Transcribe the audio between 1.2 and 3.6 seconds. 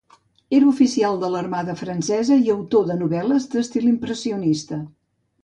de l'armada francesa i autor de novel·les